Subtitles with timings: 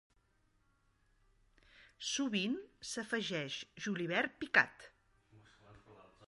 [2.11, 2.55] Sovint
[2.93, 4.89] s'afegeix julivert picat.